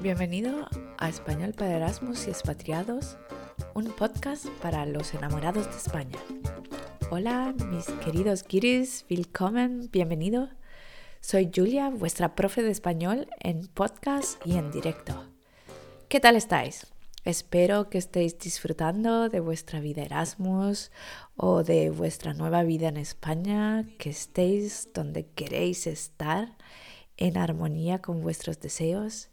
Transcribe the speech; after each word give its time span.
Bienvenido 0.00 0.68
a 0.96 1.08
Español 1.08 1.54
para 1.54 1.74
Erasmus 1.74 2.28
y 2.28 2.30
Expatriados, 2.30 3.16
un 3.74 3.86
podcast 3.86 4.46
para 4.62 4.86
los 4.86 5.12
enamorados 5.12 5.68
de 5.68 5.76
España. 5.76 6.18
Hola, 7.10 7.52
mis 7.72 7.86
queridos 8.04 8.44
guiris, 8.46 9.04
willkommen, 9.10 9.90
bienvenido. 9.90 10.50
Soy 11.20 11.50
Julia, 11.52 11.90
vuestra 11.90 12.36
profe 12.36 12.62
de 12.62 12.70
español 12.70 13.28
en 13.40 13.66
podcast 13.66 14.40
y 14.46 14.56
en 14.56 14.70
directo. 14.70 15.26
¿Qué 16.08 16.20
tal 16.20 16.36
estáis? 16.36 16.86
Espero 17.24 17.90
que 17.90 17.98
estéis 17.98 18.38
disfrutando 18.38 19.28
de 19.28 19.40
vuestra 19.40 19.80
vida 19.80 20.02
Erasmus 20.02 20.92
o 21.34 21.64
de 21.64 21.90
vuestra 21.90 22.34
nueva 22.34 22.62
vida 22.62 22.86
en 22.86 22.98
España, 22.98 23.84
que 23.98 24.10
estéis 24.10 24.90
donde 24.94 25.26
queréis 25.26 25.88
estar 25.88 26.56
en 27.16 27.36
armonía 27.36 28.00
con 28.00 28.22
vuestros 28.22 28.60
deseos 28.60 29.28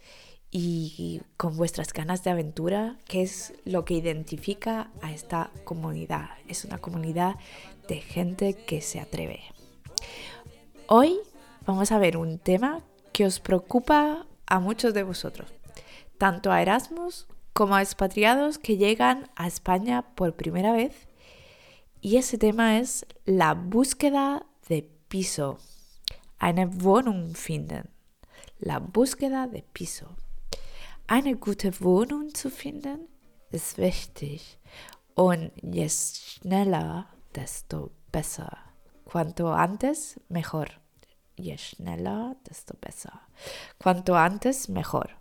y 0.58 1.22
con 1.36 1.58
vuestras 1.58 1.92
ganas 1.92 2.24
de 2.24 2.32
aventura, 2.32 2.96
que 3.10 3.22
es 3.22 3.54
lo 3.66 3.84
que 3.84 3.96
identifica 3.96 4.90
a 5.02 5.12
esta 5.12 5.52
comunidad. 5.66 6.30
Es 6.48 6.64
una 6.64 6.78
comunidad 6.78 7.36
de 7.90 8.00
gente 8.00 8.54
que 8.54 8.80
se 8.80 9.02
atreve. 9.02 9.42
Hoy 10.88 11.18
vamos 11.66 11.92
a 11.92 12.00
ver 12.00 12.16
un 12.16 12.40
tema 12.40 12.82
que 13.12 13.26
os 13.26 13.42
preocupa 13.42 14.26
a 14.46 14.60
muchos 14.62 14.94
de 14.94 15.04
vosotros, 15.04 15.52
tanto 16.18 16.54
a 16.54 16.62
Erasmus 16.62 17.28
como 17.52 17.76
a 17.76 17.82
expatriados 17.82 18.58
que 18.58 18.78
llegan 18.78 19.30
a 19.36 19.48
España 19.48 20.04
por 20.16 20.36
primera 20.36 20.72
vez. 20.72 21.10
Y 22.00 22.16
ese 22.16 22.38
tema 22.38 22.80
es 22.80 23.06
la 23.26 23.56
búsqueda 23.56 24.46
de 24.70 24.90
piso. 25.10 25.60
Eine 26.40 26.66
Wohnung 26.66 27.36
finden. 27.36 27.90
La 28.58 28.80
búsqueda 28.80 29.48
de 29.48 29.62
piso. 29.62 30.16
Eine 31.08 31.36
gute 31.36 31.82
Wohnung 31.82 32.34
zu 32.34 32.50
finden 32.50 33.08
ist 33.52 33.78
wichtig 33.78 34.58
und 35.14 35.52
je 35.62 35.88
schneller, 35.88 37.06
desto 37.36 37.92
besser. 38.12 38.58
Cuanto 39.06 39.52
antes, 39.52 40.20
mejor. 40.30 40.66
Je 41.38 41.56
schneller, 41.60 42.36
desto 42.46 42.76
besser. 42.82 43.14
Cuanto 43.78 44.16
antes, 44.16 44.68
mejor. 44.68 45.12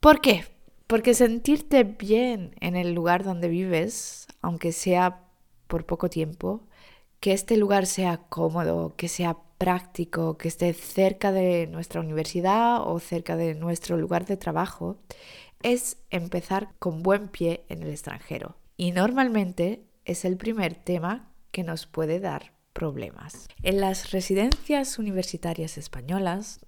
¿Por 0.00 0.20
qué? 0.20 0.44
Porque 0.88 1.14
sentirte 1.14 1.84
bien 1.84 2.56
en 2.60 2.74
el 2.74 2.92
lugar 2.92 3.22
donde 3.22 3.46
vives, 3.46 4.26
aunque 4.42 4.72
sea 4.72 5.22
por 5.68 5.86
poco 5.86 6.10
tiempo, 6.10 6.66
que 7.20 7.32
este 7.32 7.56
lugar 7.56 7.86
sea 7.86 8.16
cómodo, 8.28 8.96
que 8.96 9.06
sea 9.06 9.36
práctico, 9.60 10.38
que 10.38 10.48
esté 10.48 10.72
cerca 10.72 11.32
de 11.32 11.66
nuestra 11.66 12.00
universidad 12.00 12.80
o 12.80 12.98
cerca 12.98 13.36
de 13.36 13.54
nuestro 13.54 13.98
lugar 13.98 14.24
de 14.24 14.38
trabajo, 14.38 14.96
es 15.62 15.98
empezar 16.08 16.70
con 16.78 17.02
buen 17.02 17.28
pie 17.28 17.66
en 17.68 17.82
el 17.82 17.90
extranjero. 17.90 18.56
Y 18.78 18.92
normalmente 18.92 19.84
es 20.06 20.24
el 20.24 20.38
primer 20.38 20.74
tema 20.76 21.30
que 21.52 21.62
nos 21.62 21.86
puede 21.86 22.20
dar 22.20 22.54
problemas. 22.72 23.48
En 23.62 23.80
las 23.80 24.12
residencias 24.12 24.98
universitarias 24.98 25.76
españolas, 25.76 26.60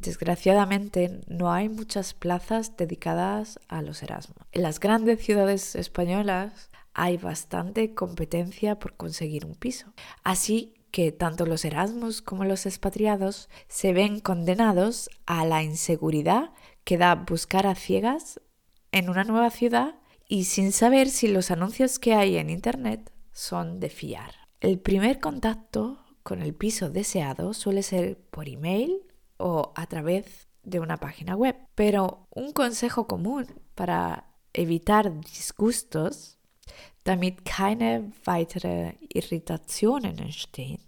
desgraciadamente 0.00 1.20
no 1.28 1.52
hay 1.52 1.68
muchas 1.68 2.12
plazas 2.12 2.76
dedicadas 2.76 3.60
a 3.68 3.82
los 3.82 4.02
Erasmus. 4.02 4.48
En 4.50 4.62
las 4.62 4.80
grandes 4.80 5.24
ciudades 5.24 5.76
españolas 5.76 6.70
hay 6.92 7.18
bastante 7.18 7.94
competencia 7.94 8.80
por 8.80 8.96
conseguir 8.96 9.46
un 9.46 9.54
piso. 9.54 9.92
Así 10.24 10.74
que 10.92 11.10
tanto 11.10 11.46
los 11.46 11.64
Erasmus 11.64 12.22
como 12.22 12.44
los 12.44 12.66
expatriados 12.66 13.48
se 13.66 13.92
ven 13.92 14.20
condenados 14.20 15.10
a 15.26 15.44
la 15.44 15.64
inseguridad 15.64 16.52
que 16.84 16.98
da 16.98 17.14
buscar 17.16 17.66
a 17.66 17.74
ciegas 17.74 18.40
en 18.92 19.08
una 19.08 19.24
nueva 19.24 19.50
ciudad 19.50 19.96
y 20.28 20.44
sin 20.44 20.70
saber 20.70 21.08
si 21.08 21.28
los 21.28 21.50
anuncios 21.50 21.98
que 21.98 22.14
hay 22.14 22.36
en 22.36 22.50
Internet 22.50 23.10
son 23.32 23.80
de 23.80 23.88
fiar. 23.88 24.34
El 24.60 24.78
primer 24.78 25.18
contacto 25.18 25.98
con 26.22 26.42
el 26.42 26.54
piso 26.54 26.90
deseado 26.90 27.54
suele 27.54 27.82
ser 27.82 28.18
por 28.30 28.48
email 28.48 29.02
o 29.38 29.72
a 29.74 29.86
través 29.86 30.46
de 30.62 30.78
una 30.78 30.98
página 30.98 31.34
web, 31.34 31.56
pero 31.74 32.28
un 32.30 32.52
consejo 32.52 33.06
común 33.06 33.46
para 33.74 34.26
evitar 34.52 35.20
disgustos 35.20 36.38
damit 37.04 37.44
keine 37.44 38.12
weitere 38.24 38.94
Irritationen 39.08 40.18
entstehen. 40.18 40.80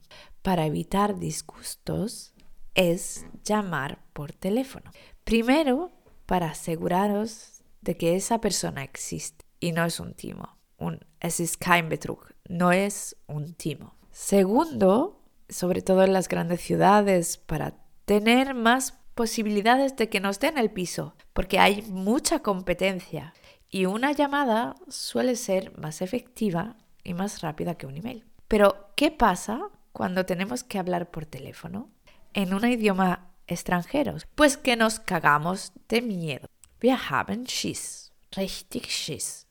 Para 0.43 0.67
evitar 0.67 1.19
disgustos 1.19 2.35
es 2.75 3.27
llamar 3.45 4.05
por 4.13 4.33
teléfono. 4.33 4.91
Primero, 5.25 5.93
para 6.27 6.51
aseguraros 6.51 7.63
de 7.81 7.97
que 7.97 8.17
esa 8.17 8.41
persona 8.41 8.83
existe 8.83 9.45
y 9.61 9.73
no 9.73 9.85
es 9.85 10.01
un 10.01 10.15
timo. 10.15 10.59
Un, 10.77 11.01
es 11.21 11.57
kein 11.57 11.89
Betrug, 11.89 12.35
no 12.49 12.73
es 12.73 13.17
un 13.27 13.55
timo. 13.55 13.95
Segundo, 14.11 15.23
sobre 15.49 15.83
todo 15.83 16.05
en 16.05 16.13
las 16.13 16.29
grandes 16.29 16.61
ciudades, 16.61 17.39
para 17.39 17.75
tener 18.05 18.55
más 18.55 18.95
posibilidades 19.15 19.97
de 19.97 20.09
que 20.09 20.21
nos 20.21 20.41
den 20.41 20.59
el 20.59 20.71
piso, 20.71 21.15
porque 21.33 21.59
hay 21.59 21.83
mucha 21.83 22.41
competencia. 22.41 23.33
Y 23.75 23.87
una 23.87 24.13
llamada 24.13 24.77
suele 24.87 25.35
ser 25.35 25.77
más 25.77 26.01
efectiva 26.01 26.77
y 27.03 27.13
más 27.13 27.41
rápida 27.41 27.75
que 27.75 27.89
un 27.89 27.97
email. 27.97 28.25
Pero, 28.47 28.93
¿qué 28.95 29.11
pasa 29.11 29.69
cuando 29.91 30.25
tenemos 30.25 30.63
que 30.63 30.79
hablar 30.79 31.11
por 31.11 31.27
teléfono 31.27 31.91
en 32.35 32.55
un 32.55 32.65
idioma 32.65 33.33
extranjero? 33.49 34.15
Pues 34.37 34.57
que 34.57 34.77
nos 34.77 35.01
cagamos 35.01 35.73
de 35.89 36.03
miedo. 36.03 36.47
Wir 36.81 36.97
haben 37.11 37.47
Schiss. 37.47 38.13
Richtig 38.37 38.87
Schiss. 38.87 39.49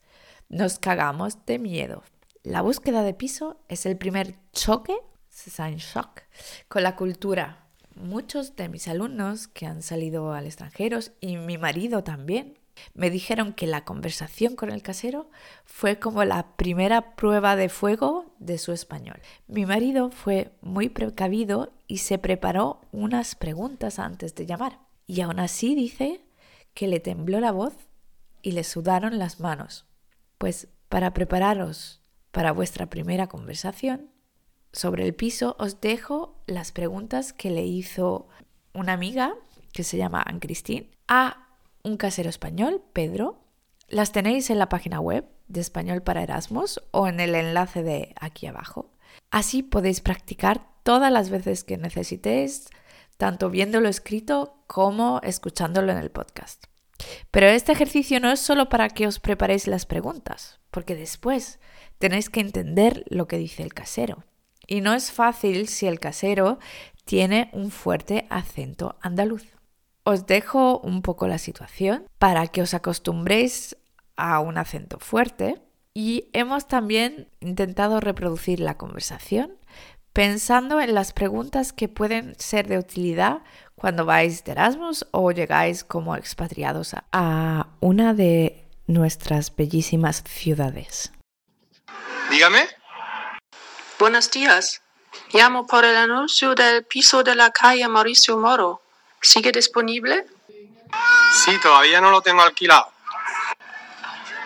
Nos 0.48 0.80
cagamos 0.80 1.46
de 1.46 1.60
miedo. 1.60 2.02
La 2.44 2.62
búsqueda 2.62 3.04
de 3.04 3.14
piso 3.14 3.60
es 3.68 3.86
el 3.86 3.98
primer 3.98 4.38
choque, 4.54 4.96
es 5.30 5.60
un 5.60 5.76
shock, 5.76 6.22
con 6.70 6.84
la 6.84 6.96
cultura. 6.96 7.68
Muchos 7.96 8.56
de 8.56 8.70
mis 8.70 8.88
alumnos 8.88 9.50
que 9.50 9.66
han 9.66 9.82
salido 9.82 10.32
al 10.32 10.46
extranjero 10.46 11.00
y 11.20 11.36
mi 11.36 11.58
marido 11.58 12.06
también 12.06 12.58
me 12.94 13.10
dijeron 13.10 13.54
que 13.54 13.68
la 13.68 13.86
conversación 13.86 14.56
con 14.56 14.72
el 14.72 14.82
casero 14.82 15.30
fue 15.66 16.00
como 16.00 16.24
la 16.24 16.56
primera 16.56 17.16
prueba 17.16 17.56
de 17.56 17.70
fuego 17.70 18.34
de 18.40 18.58
su 18.58 18.72
español. 18.72 19.22
Mi 19.48 19.66
marido 19.66 20.12
fue 20.12 20.52
muy 20.62 20.90
precavido 20.90 21.72
y 21.88 22.00
se 22.00 22.18
preparó 22.18 22.82
unas 22.92 23.36
preguntas 23.36 24.00
antes 24.00 24.36
de 24.36 24.46
llamar. 24.46 24.80
Y 25.08 25.22
aún 25.22 25.40
así 25.40 25.76
dice 25.76 26.22
que 26.74 26.88
le 26.88 27.00
tembló 27.00 27.40
la 27.40 27.52
voz 27.52 27.74
y 28.42 28.52
le 28.52 28.64
sudaron 28.64 29.20
las 29.20 29.40
manos. 29.40 29.86
Pues 30.38 30.68
para 30.90 31.14
prepararos 31.14 32.02
para 32.32 32.52
vuestra 32.52 32.90
primera 32.90 33.28
conversación 33.28 34.10
sobre 34.72 35.06
el 35.06 35.14
piso 35.14 35.56
os 35.60 35.80
dejo 35.82 36.42
las 36.48 36.72
preguntas 36.72 37.32
que 37.32 37.52
le 37.52 37.64
hizo 37.64 38.28
una 38.74 38.94
amiga 38.94 39.36
que 39.72 39.84
se 39.84 39.98
llama 39.98 40.24
Anne-Christine 40.26 40.90
a 41.08 41.43
un 41.84 41.98
casero 41.98 42.30
español, 42.30 42.82
Pedro. 42.94 43.40
Las 43.90 44.12
tenéis 44.12 44.50
en 44.50 44.58
la 44.58 44.70
página 44.70 45.00
web 45.00 45.26
de 45.48 45.60
Español 45.60 46.02
para 46.02 46.24
Erasmus 46.24 46.82
o 46.92 47.08
en 47.08 47.20
el 47.20 47.36
enlace 47.36 47.84
de 47.84 48.16
aquí 48.20 48.48
abajo. 48.48 48.92
Así 49.30 49.62
podéis 49.62 50.00
practicar 50.00 50.66
todas 50.84 51.12
las 51.12 51.30
veces 51.30 51.64
que 51.64 51.78
necesitéis, 51.78 52.70
tanto 53.18 53.50
viéndolo 53.50 53.90
escrito 53.90 54.64
como 54.68 55.20
escuchándolo 55.24 55.92
en 55.92 55.98
el 55.98 56.10
podcast. 56.10 56.66
Pero 57.32 57.48
este 57.48 57.74
ejercicio 57.74 58.20
no 58.20 58.32
es 58.32 58.40
solo 58.40 58.70
para 58.70 58.90
que 58.90 59.06
os 59.06 59.20
preparéis 59.20 59.68
las 59.68 59.86
preguntas, 59.86 60.60
porque 60.72 60.96
después 60.96 61.60
tenéis 62.00 62.30
que 62.30 62.40
entender 62.40 63.04
lo 63.10 63.28
que 63.28 63.38
dice 63.38 63.62
el 63.62 63.74
casero. 63.74 64.24
Y 64.66 64.80
no 64.80 64.94
es 64.94 65.12
fácil 65.12 65.68
si 65.68 65.88
el 65.88 66.00
casero 66.00 66.60
tiene 67.04 67.50
un 67.52 67.70
fuerte 67.70 68.26
acento 68.30 68.96
andaluz. 69.02 69.46
Os 70.06 70.26
dejo 70.26 70.80
un 70.80 71.02
poco 71.02 71.28
la 71.28 71.38
situación 71.38 72.06
para 72.20 72.48
que 72.48 72.62
os 72.62 72.74
acostumbréis 72.74 73.78
a 74.18 74.40
un 74.42 74.58
acento 74.58 75.00
fuerte 75.00 75.62
y 75.94 76.30
hemos 76.34 76.68
también 76.68 77.30
intentado 77.40 78.02
reproducir 78.02 78.60
la 78.60 78.78
conversación, 78.78 79.58
pensando 80.12 80.82
en 80.82 80.94
las 80.94 81.14
preguntas 81.14 81.72
que 81.72 81.88
pueden 81.88 82.36
ser 82.38 82.68
de 82.68 82.80
utilidad 82.80 83.44
cuando 83.76 84.06
vais 84.06 84.44
de 84.44 84.52
Erasmus 84.52 85.08
o 85.12 85.32
llegáis 85.32 85.86
como 85.86 86.18
expatriados 86.18 86.96
a 87.14 87.68
una 87.80 88.14
de 88.14 88.68
nuestras 88.88 89.56
bellísimas 89.56 90.22
ciudades. 90.28 91.14
Dígame. 92.30 92.68
Buenos 94.00 94.30
días. 94.30 94.82
Llamo 95.32 95.66
por 95.66 95.86
el 95.86 95.96
anuncio 95.96 96.56
del 96.56 96.84
piso 96.84 97.24
de 97.24 97.36
la 97.36 97.52
calle 97.52 97.88
Mauricio 97.88 98.38
Moro. 98.38 98.83
¿Sigue 99.24 99.54
disponible? 99.54 100.26
Sí, 101.32 101.58
todavía 101.62 102.02
no 102.02 102.12
lo 102.12 102.22
tengo 102.22 102.42
alquilado. 102.42 102.92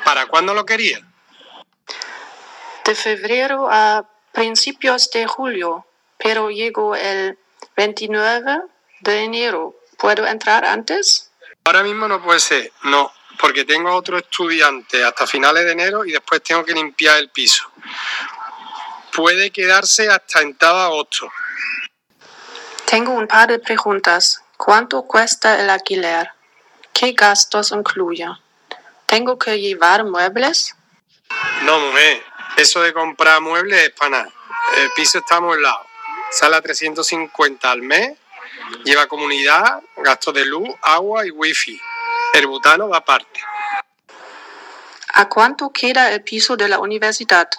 ¿Para 0.05 0.27
cuándo 0.27 0.53
lo 0.53 0.65
quería? 0.65 1.01
De 2.85 2.93
febrero 2.95 3.67
a 3.69 4.07
principios 4.31 5.09
de 5.09 5.25
julio, 5.25 5.87
pero 6.17 6.51
llego 6.51 6.95
el 6.95 7.39
29 7.75 8.61
de 9.01 9.23
enero. 9.23 9.75
¿Puedo 9.97 10.27
entrar 10.27 10.63
antes? 10.63 11.31
Ahora 11.63 11.81
mismo 11.81 12.07
no 12.07 12.21
puede 12.21 12.39
ser, 12.39 12.71
no, 12.83 13.11
porque 13.39 13.65
tengo 13.65 13.93
otro 13.93 14.19
estudiante 14.19 15.03
hasta 15.03 15.25
finales 15.25 15.65
de 15.65 15.71
enero 15.71 16.05
y 16.05 16.11
después 16.11 16.43
tengo 16.43 16.63
que 16.63 16.73
limpiar 16.73 17.17
el 17.17 17.31
piso. 17.31 17.69
Puede 19.11 19.49
quedarse 19.49 20.07
hasta 20.07 20.41
entrado 20.41 20.79
agosto. 20.79 21.31
Tengo 22.85 23.13
un 23.13 23.27
par 23.27 23.49
de 23.49 23.57
preguntas. 23.57 24.43
¿Cuánto 24.57 25.03
cuesta 25.03 25.61
el 25.61 25.69
alquiler? 25.69 26.31
¿Qué 26.91 27.11
gastos 27.11 27.71
incluye? 27.71 28.27
¿Tengo 29.05 29.37
que 29.37 29.59
llevar 29.59 30.03
muebles? 30.03 30.75
No, 31.61 31.79
mujer, 31.79 32.23
eso 32.57 32.81
de 32.81 32.91
comprar 32.91 33.39
muebles 33.39 33.83
es 33.83 33.91
para 33.91 34.09
nada. 34.09 34.29
El 34.77 34.91
piso 34.91 35.19
está 35.19 35.35
amueblado. 35.35 35.85
Sale 36.31 36.55
a 36.55 36.61
350 36.61 37.71
al 37.71 37.83
mes. 37.83 38.17
Lleva 38.83 39.07
comunidad, 39.07 39.81
gastos 39.97 40.33
de 40.33 40.45
luz, 40.45 40.67
agua 40.81 41.25
y 41.25 41.29
wifi. 41.29 41.79
El 42.33 42.47
butano 42.47 42.89
va 42.89 42.97
aparte. 42.97 43.39
¿A 45.13 45.29
cuánto 45.29 45.71
queda 45.71 46.11
el 46.11 46.23
piso 46.23 46.57
de 46.57 46.67
la 46.67 46.79
universidad? 46.79 47.49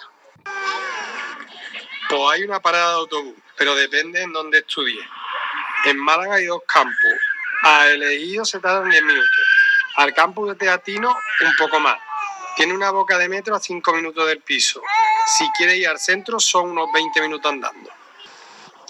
Pues 2.09 2.21
hay 2.31 2.43
una 2.43 2.59
parada 2.59 2.89
de 2.89 2.99
autobús, 2.99 3.35
pero 3.57 3.73
depende 3.75 4.21
en 4.21 4.33
dónde 4.33 4.59
estudie. 4.59 4.99
En 5.85 5.97
Málaga 5.97 6.35
hay 6.35 6.45
dos 6.45 6.61
campus. 6.67 6.95
A 7.63 7.87
elegido 7.87 8.45
se 8.45 8.59
tardan 8.59 8.89
10 8.89 9.03
minutos. 9.03 9.41
Al 9.95 10.13
campus 10.13 10.49
de 10.49 10.55
Teatino, 10.55 11.09
un 11.09 11.55
poco 11.57 11.79
más. 11.79 11.97
Tiene 12.55 12.73
una 12.73 12.91
boca 12.91 13.17
de 13.17 13.29
metro 13.29 13.55
a 13.55 13.59
5 13.59 13.93
minutos 13.93 14.27
del 14.27 14.41
piso. 14.41 14.81
Si 15.37 15.49
quiere 15.51 15.77
ir 15.77 15.87
al 15.87 15.99
centro, 15.99 16.39
son 16.39 16.71
unos 16.71 16.87
20 16.93 17.21
minutos 17.21 17.51
andando. 17.51 17.89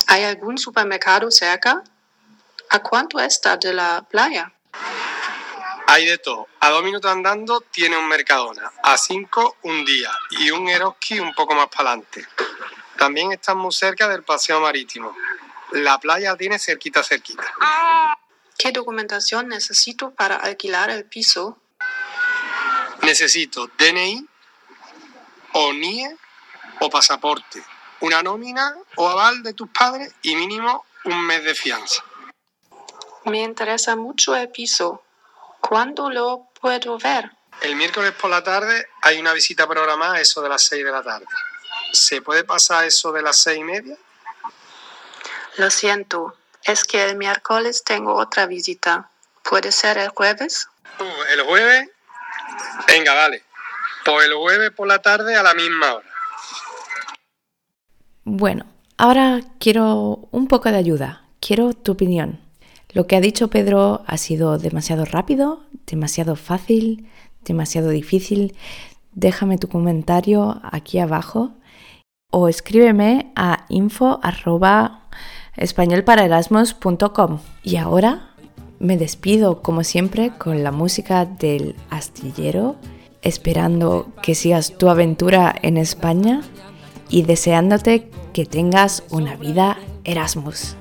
¿Hay 0.08 0.24
algún 0.24 0.58
supermercado 0.58 1.30
cerca? 1.30 1.84
¿A 2.72 2.80
cuánto 2.80 3.20
está 3.20 3.58
de 3.58 3.74
la 3.74 4.06
playa? 4.10 4.52
Hay 5.88 6.06
de 6.06 6.20
todo. 6.20 6.48
A 6.60 6.70
dos 6.70 6.84
minutos 6.84 7.12
andando 7.12 7.62
tiene 7.62 7.98
un 7.98 8.08
Mercadona. 8.08 8.72
A 8.84 8.98
cinco, 8.98 9.58
un 9.64 9.84
día. 9.86 10.12
Y 10.32 10.52
un 10.52 10.70
Eroski 10.70 11.20
un 11.20 11.34
poco 11.34 11.56
más 11.56 11.68
para 11.68 11.92
adelante. 11.92 12.28
También 12.98 13.32
está 13.32 13.56
muy 13.56 13.72
cerca 13.72 14.08
del 14.08 14.24
paseo 14.24 14.60
marítimo. 14.60 15.16
La 15.72 16.00
playa 16.00 16.36
tiene 16.36 16.60
cerquita, 16.60 17.04
cerquita. 17.04 17.44
¿Qué 18.58 18.72
documentación 18.72 19.48
necesito 19.48 20.12
para 20.12 20.36
alquilar 20.36 20.90
el 20.90 21.06
piso? 21.06 21.58
Necesito 23.02 23.68
DNI 23.78 24.28
o 25.54 25.74
NIE 25.74 26.18
o 26.82 26.90
pasaporte, 26.90 27.64
una 28.02 28.22
nómina 28.22 28.76
o 28.96 29.08
aval 29.08 29.44
de 29.44 29.54
tus 29.54 29.70
padres 29.70 30.14
y 30.22 30.36
mínimo 30.36 30.86
un 31.06 31.26
mes 31.26 31.44
de 31.44 31.56
fianza. 31.56 32.04
Me 33.26 33.44
interesa 33.44 33.96
mucho 33.96 34.36
el 34.36 34.50
piso. 34.50 35.04
¿Cuándo 35.62 36.10
lo 36.10 36.50
puedo 36.60 36.98
ver? 36.98 37.32
El 37.62 37.76
miércoles 37.76 38.14
por 38.14 38.30
la 38.30 38.44
tarde 38.44 38.88
hay 39.02 39.20
una 39.20 39.34
visita 39.34 39.68
programada 39.68 40.16
a 40.16 40.22
eso 40.22 40.42
de 40.42 40.50
las 40.50 40.64
6 40.64 40.84
de 40.84 40.92
la 40.92 41.04
tarde. 41.04 41.26
¿Se 41.92 42.22
puede 42.22 42.44
pasar 42.44 42.86
eso 42.86 43.12
de 43.12 43.22
las 43.22 43.38
seis 43.38 43.60
y 43.60 43.64
media? 43.64 43.98
Lo 45.58 45.70
siento, 45.70 46.36
es 46.64 46.84
que 46.84 47.04
el 47.04 47.18
miércoles 47.18 47.84
tengo 47.84 48.16
otra 48.16 48.46
visita. 48.46 49.10
¿Puede 49.44 49.72
ser 49.72 49.98
el 49.98 50.10
jueves? 50.10 50.68
Uh, 51.00 51.34
¿El 51.34 51.42
jueves? 51.42 51.90
Venga, 52.88 53.14
vale. 53.14 53.44
Pues 54.06 54.26
el 54.26 54.34
jueves 54.34 54.72
por 54.72 54.88
la 54.88 55.02
tarde 55.02 55.36
a 55.36 55.44
la 55.44 55.54
misma 55.54 55.96
hora. 55.96 56.10
Bueno, 58.24 58.66
ahora 58.98 59.42
quiero 59.60 60.30
un 60.32 60.48
poco 60.48 60.72
de 60.72 60.78
ayuda. 60.78 61.26
Quiero 61.40 61.74
tu 61.74 61.94
opinión. 61.94 62.40
Lo 62.92 63.08
que 63.08 63.16
ha 63.16 63.22
dicho 63.22 63.50
Pedro 63.50 64.04
ha 64.08 64.18
sido 64.18 64.58
demasiado 64.58 65.06
rápido, 65.06 65.64
demasiado 65.86 66.36
fácil, 66.36 67.10
demasiado 67.42 67.90
difícil. 67.90 68.58
Déjame 69.12 69.58
tu 69.58 69.68
comentario 69.68 70.60
aquí 70.64 71.00
abajo 71.00 71.54
o 72.32 72.48
escríbeme 72.48 73.32
a 73.36 73.66
info 73.70 74.20
españolparaerasmus.com. 75.60 77.40
Y 77.64 77.76
ahora 77.76 78.30
me 78.80 78.98
despido 78.98 79.62
como 79.62 79.84
siempre 79.84 80.32
con 80.38 80.64
la 80.64 80.72
música 80.72 81.26
del 81.26 81.76
astillero, 81.90 82.78
esperando 83.22 84.08
que 84.24 84.36
sigas 84.36 84.78
tu 84.78 84.90
aventura 84.90 85.54
en 85.62 85.78
España 85.78 86.42
y 87.10 87.24
deseándote 87.24 88.10
que 88.34 88.46
tengas 88.46 89.04
una 89.10 89.36
vida 89.36 89.78
Erasmus. 90.04 90.76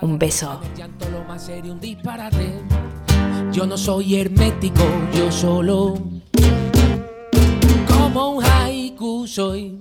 Un 0.00 0.18
beso. 0.18 0.60
Yo 3.52 3.66
no 3.66 3.78
soy 3.78 4.20
hermético, 4.20 4.84
yo 5.14 5.32
solo 5.32 5.94
como 7.88 8.30
un 8.32 8.44
haiku 8.44 9.26
soy. 9.26 9.78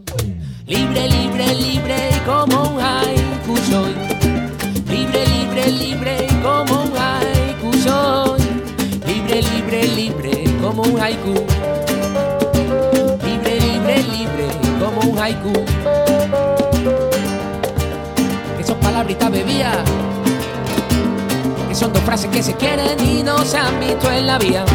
Libre, 0.66 1.10
libre, 1.10 1.56
libre 1.56 2.10
como 2.26 2.76
un 2.76 2.80
haiku 2.80 3.37
Libre, 3.48 5.26
libre, 5.26 5.68
libre 5.72 6.28
como 6.44 6.84
un 6.84 6.92
haiku 6.98 7.74
soy. 7.78 8.42
Libre, 9.06 9.42
libre, 9.42 9.88
libre 9.88 10.44
como 10.62 10.82
un 10.82 11.00
haiku. 11.00 11.34
Libre, 13.24 13.60
libre, 13.62 14.04
libre 14.04 14.48
como 14.82 15.00
un 15.10 15.18
haiku. 15.18 15.54
Son 18.66 18.78
palabritas 18.82 19.32
bebía. 19.32 19.72
Que 21.70 21.76
son 21.76 21.94
dos 21.94 22.04
frases 22.04 22.30
que 22.30 22.44
se 22.44 22.54
quieren 22.54 23.00
y 23.00 23.24
no 23.24 23.46
se 23.46 23.58
han 23.58 23.80
visto 23.80 24.12
en 24.12 24.28
la 24.28 24.38
vía. 24.40 24.66